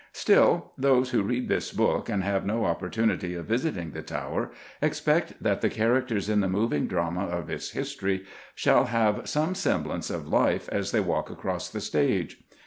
[0.13, 4.49] Still, those who read this book and have no opportunity of visiting the Tower
[4.81, 8.25] expect that the characters in the moving drama of its history
[8.55, 12.43] shall have some semblance of life as they walk across the stage.